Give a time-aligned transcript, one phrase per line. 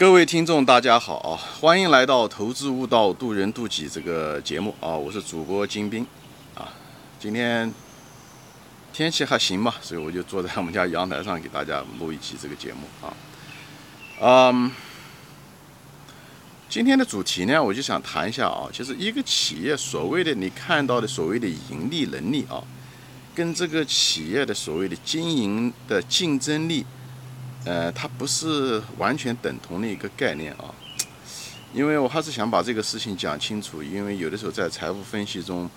[0.00, 1.36] 各位听众，大家好啊！
[1.60, 4.96] 欢迎来到《投资悟道，渡人渡己》这个节目啊！
[4.96, 6.06] 我是主播金兵
[6.54, 6.72] 啊。
[7.18, 7.70] 今天
[8.94, 13.12] 天气还行吧，所以我就坐在我们家阳台上给大家录一期这个节目啊。
[14.22, 14.72] 嗯，
[16.70, 22.64] 今天的主题呢，我就想谈一下啊，就是一个企业所谓的你看到的所谓的盈利能力啊，
[23.34, 26.86] 跟这个企业的所谓的经营的竞争力。
[27.66, 30.74] 呃，它不是完全等同的一个概念啊，
[31.74, 35.68] 因为我还是想把这个事情讲清楚，因为有的时候在财务分析中，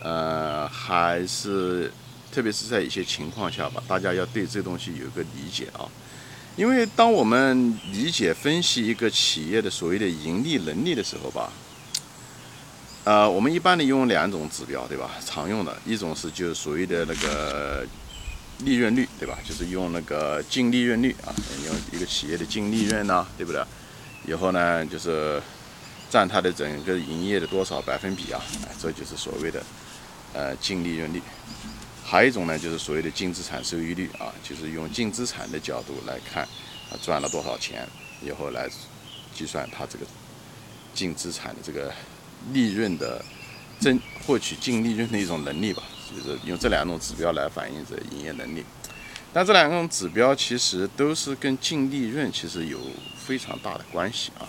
[0.00, 1.92] 呃，还是
[2.32, 5.84] 特别是在一些情况下吧，大家要对这东西有个理解啊。
[6.56, 11.52] 因为当我们理解分析一个企业的所谓的盈利能力的时候吧，
[13.04, 15.10] 呃，我们一般的用两种指标，对吧？
[15.22, 17.86] 常用的一种是就是所谓的那个。
[18.60, 19.38] 利润率对吧？
[19.46, 21.34] 就是用那个净利润率啊，
[21.66, 23.62] 用一个企业的净利润呢，对不对？
[24.26, 25.40] 以后呢，就是
[26.10, 28.42] 占它的整个营业的多少百分比啊？
[28.80, 29.62] 这就是所谓的
[30.32, 31.20] 呃净利润率。
[32.02, 36.42] 还有一种呢，就是所谓的净资产收益率啊，就是用净资产的角度来看
[36.90, 37.86] 啊，赚了多少钱，
[38.22, 38.68] 以后来
[39.34, 40.06] 计算它这个
[40.94, 41.92] 净资产的这个
[42.52, 43.22] 利润的
[43.80, 45.82] 增获取净利润的一种能力吧。
[46.14, 48.64] 就是用这两种指标来反映这营业能力，
[49.32, 52.78] 但这两种指标其实都是跟净利润其实有
[53.18, 54.46] 非常大的关系啊。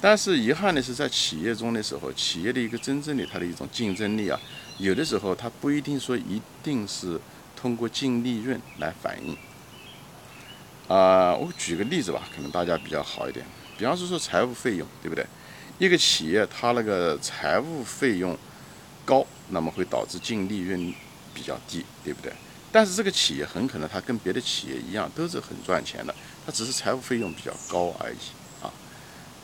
[0.00, 4.40] 但是遗憾的是，在企业中的时候，企业的一个真正的它的一种竞争力啊，
[4.78, 7.20] 有的时候它不一定说一定是
[7.54, 9.36] 通过净利润来反映。
[10.88, 13.44] 啊，我举个例子吧，可能大家比较好一点。
[13.78, 15.24] 比方说说财务费用，对不对？
[15.78, 18.36] 一个企业它那个财务费用。
[19.50, 20.94] 那么会导致净利润
[21.34, 22.32] 比较低，对不对？
[22.72, 26.14] 但是这个企业很可能它跟别的企业一样，都是很赚钱的，
[26.46, 28.70] 它只是财务费用比较高而已啊。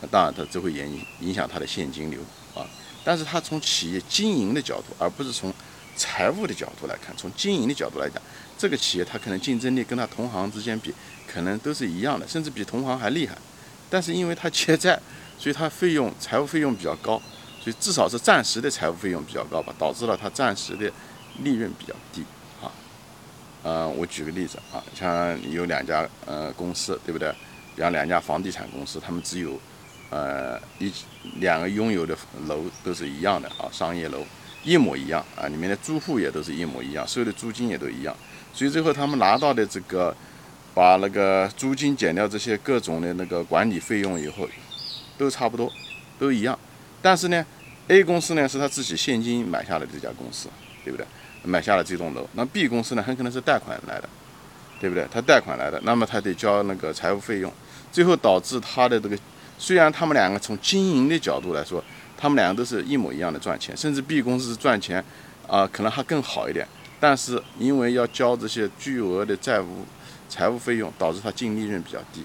[0.00, 2.20] 那当然它这会影影响它的现金流
[2.54, 2.66] 啊。
[3.04, 5.52] 但是它从企业经营的角度，而不是从
[5.96, 8.20] 财务的角度来看，从经营的角度来讲，
[8.58, 10.92] 这个企业它可能竞争力跟它同行之间比，
[11.26, 13.36] 可能都是一样的，甚至比同行还厉害。
[13.88, 14.98] 但是因为它欠债，
[15.38, 17.20] 所以它费用财务费用比较高。
[17.62, 20.90] 所以至少是暂时的财务费用比较高吧，导致了它暂时的
[21.38, 22.24] 利润比较低
[22.60, 22.66] 啊。
[23.62, 27.32] 呃，我举个例子啊，像有两家呃公司，对不对？
[27.76, 29.58] 比方两家房地产公司，他们只有
[30.10, 30.92] 呃一
[31.36, 34.26] 两个拥有的楼都是一样的啊，商业楼
[34.64, 38.14] 一模一样啊，里面的住户也都是一模一样，收的租金也都一样。
[38.52, 40.14] 所以最后他们拿到的这个，
[40.74, 44.48] 把那个租金减掉这些各种的那个管理费用以后，
[45.16, 45.72] 都差不多，
[46.18, 46.58] 都一样。
[47.02, 47.44] 但是呢
[47.88, 50.48] ，A 公司呢是他自己现金买下的这家公司，
[50.84, 51.04] 对不对？
[51.44, 52.24] 买下了这栋楼。
[52.34, 54.08] 那 B 公司呢，很可能是贷款来的，
[54.80, 55.04] 对不对？
[55.12, 57.52] 他贷款来的，那么他得交那个财务费用，
[57.90, 59.18] 最后导致他的这个，
[59.58, 61.82] 虽然他们两个从经营的角度来说，
[62.16, 65.04] 他们两个都是一模一样的赚钱，甚至 B 公司赚钱，
[65.48, 66.64] 啊，可能还更好一点。
[67.00, 69.84] 但是因为要交这些巨额的债务、
[70.28, 72.24] 财务费用，导致他净利润比较低。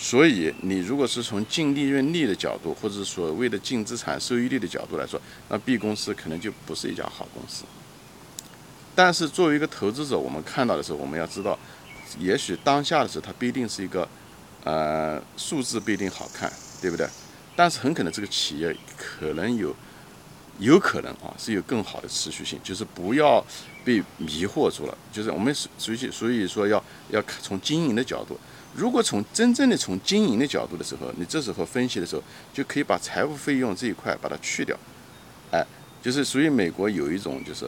[0.00, 7.64] 所以，你如果是从净利润率的角度，或者所谓的净资产收益率的角度来说，那 B 公司可能就不是一家好公司。
[8.94, 11.58] 但是，作为一个投资者，我们看到的时候，我们要知道，
[12.20, 14.08] 也许当下的时候它不一定是一个，
[14.62, 16.48] 呃，数字不一定好看，
[16.80, 17.04] 对不对？
[17.56, 19.74] 但是很可能这个企业可能有，
[20.58, 23.44] 有可能啊是有更好的持续性，就是不要
[23.84, 24.98] 被迷惑住了。
[25.12, 28.38] 就是我们所以所以说要要从经营的角度。
[28.74, 34.76] 如果从真正的从经营的角度的时候，你这时候分析的时候，就可以把财务费用这一块把它去掉，
[35.50, 35.66] 哎，
[36.02, 37.66] 就是属于美国有一种就是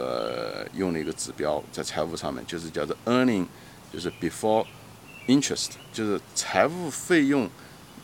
[0.75, 3.47] 用的一个指标在财务上面，就是叫做 earning，
[3.93, 4.65] 就是 before
[5.27, 7.49] interest，就是财务费用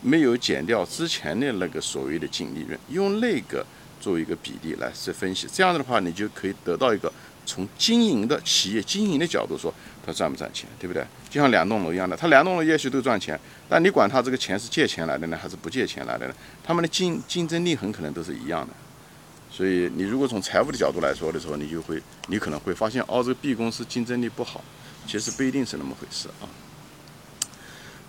[0.01, 3.65] 没有减掉之前的那个所谓的净利润，用那个
[3.99, 7.11] 作为一个比例来去分析，这样子的话，你就可以得到一个
[7.45, 9.73] 从经营的企业经营的角度说。
[10.07, 11.05] 他赚不赚钱，对不对？
[11.29, 13.37] 就像两栋楼一样的，他两栋楼也许都赚钱，
[13.67, 16.33] 但你管他这个钱是借钱来的呢，还是不借钱来的呢？
[16.63, 18.73] 他们的竞竞争力很可能都是一样的。
[19.51, 24.63] 所以你如果从财务的角度来说的时候，你就会，你可能会发现，哦，这个 B 公司竞争力不好，
[25.05, 26.47] 其实不一定是那么回事啊。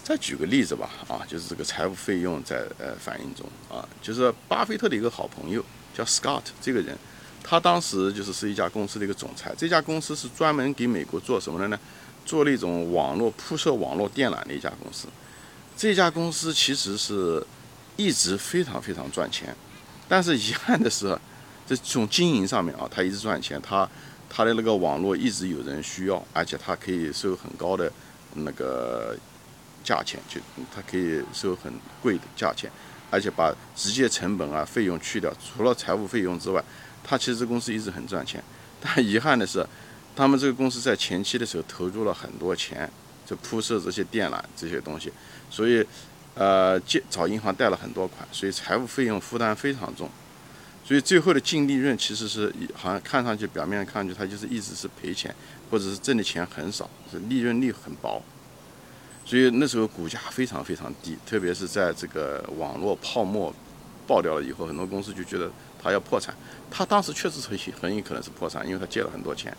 [0.08, 5.62] 再举个例子吧，啊，就是这个财务费用在呃反映中啊，就是巴菲特的一个好朋友
[5.94, 6.96] 叫 Scott 这个人。
[7.44, 11.78] 他当时就是是一家公司的一个总裁，这家公司是专门给美国做什么的呢？
[12.24, 15.08] 做那种网络铺设网络电缆的一家公司。
[15.76, 17.46] 这家公司其实是
[17.96, 19.54] 一直非常非常赚钱，
[20.08, 21.18] 但是遗憾的是，
[21.66, 23.86] 这种经营上面啊，他一直赚钱，他
[24.30, 27.92] 他的那个网络一直有人需要，而且他可以收很高的
[28.32, 29.14] 那个
[29.84, 30.40] 价钱，就
[30.74, 31.72] 它可以收很
[32.02, 32.70] 贵的价钱，
[33.10, 36.62] 而且把直接成本啊费用去掉，除了财务费用之外，
[37.02, 38.42] 它其实公司一直很赚钱。
[38.80, 39.66] 但遗憾的是，
[40.14, 42.90] 他们这个公司在前期的时候投入了很多钱，
[43.26, 45.12] 就铺设这些电缆这些东西，
[45.50, 45.84] 所以
[46.34, 50.08] 呃借找银行贷了很多款，所以财务费用负担非常重。
[50.84, 55.34] 所以最后的净利润其实是好像看上去表面看上去它就是一直是赔钱，
[55.70, 58.22] 或者是挣的钱很少，是利润率很薄。
[59.28, 63.54] 所以那时候股价非常非常低，特别是在这个网络泡沫
[64.06, 66.34] 爆掉了以后，很多公司就觉得它要破产。
[66.70, 69.54] 它当时确实很很有可能是破产，因为它借了很多钱。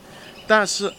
[0.47, 0.91] 但是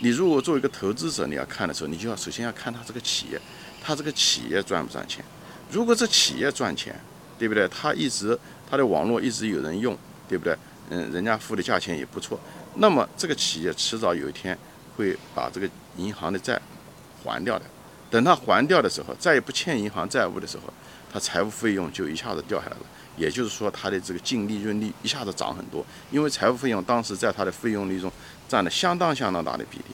[0.00, 3.38] 你如果作为一个投资者，你要看的时候，你就要首先要看它这个企业，
[3.82, 5.22] 它这个企业赚不赚钱。
[5.70, 6.98] 如果这企业赚钱，
[7.38, 7.68] 对不对？
[7.68, 8.38] 它一直
[8.70, 9.94] 它的网络一直有人用，
[10.26, 10.56] 对不对？
[10.88, 12.40] 嗯，人家付的价钱也不错。
[12.76, 14.58] 那么这个企业迟早有一天
[14.96, 15.68] 会把这个
[15.98, 16.58] 银行的债
[17.22, 17.66] 还掉的。
[18.14, 20.72] 等他还掉的时候，再也不欠银行债务的时候，
[21.12, 22.86] 他财务费用就一下子掉下来了。
[23.16, 28.12] 也就是说，他的这个净利润率一下子涨很多，因为财务费用当时在他的费用率中
[28.48, 29.86] 占了相当相当大的比例。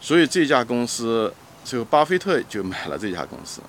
[0.00, 1.32] 所以这家公司
[1.64, 3.60] 最后巴菲特就买了这家公司。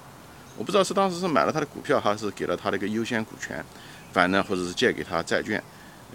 [0.57, 3.63] 我不知道是当时是买了他的股票，还是给了他的一个优先股权，
[4.11, 5.63] 反正或者是借给他债券，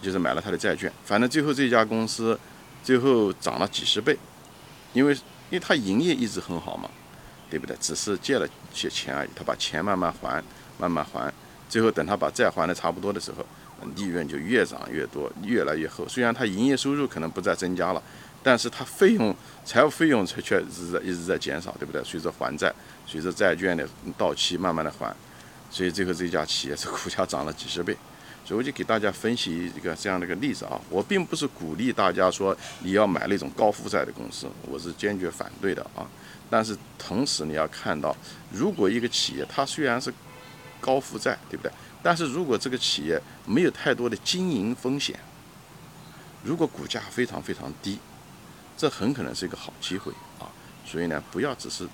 [0.03, 0.93] 就是买了他的债券。
[1.05, 2.37] 反正最后这家公司
[2.83, 4.19] 最后涨了几十倍，
[4.93, 6.91] 因为因为他营业一直很好嘛，
[7.51, 7.77] 对不对？
[7.81, 10.43] 只是借了些钱而已，他把钱慢慢还，
[10.79, 11.33] 慢慢还，
[11.69, 13.45] 最后等他把债还的差不多的时候，
[13.95, 16.07] 利润就越涨越多，越来越厚。
[16.09, 18.03] 虽然他营业收入可能不再增加了。
[18.43, 19.35] 但是他费用、
[19.65, 22.01] 财务费用却却是在一直在减少，对不对？
[22.05, 22.73] 随着还债，
[23.05, 23.85] 随着债券的
[24.17, 25.13] 到期，慢慢的还，
[25.69, 27.97] 所以最后这家企业是股价涨了几十倍。
[28.47, 36.07] 所以我就给大家分析一个这样的一个例子啊，我并不是鼓励大家说你要买那种高负债的公司，我是坚决反对的啊。
[36.49, 38.17] 但是同时你要看到，
[38.53, 40.15] 如果一个企业它虽然是
[40.81, 41.73] 高负债，对不对？
[42.03, 45.19] 但是如果这个企业没有太多的经营风险，
[46.45, 47.99] 如果股价非常非常低。
[48.79, 50.45] 这很可能是一个好机会啊，
[50.85, 51.89] 所以呢，不要只是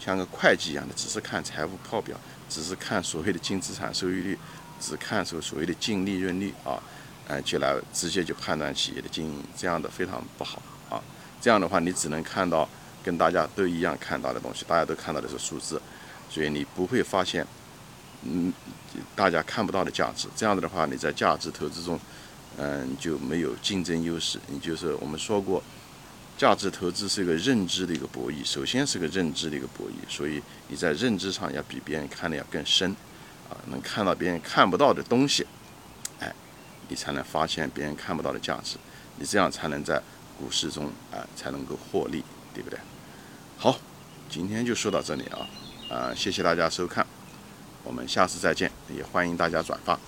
[0.00, 4.36] 像个会计一样的，只是看财务报表，只是看所谓的净资产收益率，
[4.80, 6.82] 只看出所谓的净利润率啊，
[7.28, 11.02] 呃，就来直接就判断企业的经营，这样的非常不好啊。
[11.40, 12.68] 这样的话，你只能看到
[13.02, 15.80] 跟大家都一样看到的东西，大家都看到的是数字，
[16.28, 17.46] 所以你不会发现，
[18.22, 18.52] 嗯，
[19.14, 20.28] 大家看不到的价值。
[20.36, 21.98] 这样子的话，你在价值投资中，
[22.56, 24.38] 嗯，就没有竞争优势。
[24.48, 25.62] 你就是我们说过。
[26.38, 30.38] 价值投资是一个认知的一个博弈，首先是个认知的一个博弈，所以
[30.68, 32.94] 你在认知上要比别人看的要更深，
[33.48, 35.46] 啊，能看到别人看不到的东西，
[36.20, 36.34] 哎，
[36.88, 38.76] 你才能发现别人看不到的价值，
[39.16, 40.02] 你这样才能在
[40.38, 42.78] 股市中啊才能够获利，对不对？
[43.58, 43.78] 好，
[44.28, 45.48] 今天就说到这里啊，
[45.88, 47.06] 啊，谢谢大家收看，
[47.84, 49.98] 我们下次再见，也欢迎大家转发。